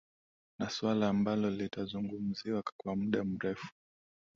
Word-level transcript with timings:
na 0.59 0.69
suala 0.69 1.09
ambalo 1.09 1.49
litazungumziwa 1.49 2.63
kwa 2.77 2.95
muda 2.95 3.23
mrefu 3.23 3.67